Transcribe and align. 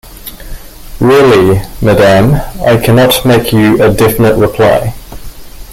Really, 0.99 1.61
madam, 1.79 2.33
I 2.65 2.77
cannot 2.83 3.23
make 3.23 3.53
you 3.53 3.79
a 3.83 3.93
definite 3.93 4.35
reply. 4.35 4.95